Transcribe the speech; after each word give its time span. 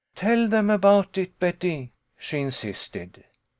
"Tell 0.15 0.47
them 0.47 0.71
about 0.71 1.19
it, 1.19 1.39
Betty," 1.39 1.93
she 2.17 2.39
insisted. 2.39 3.23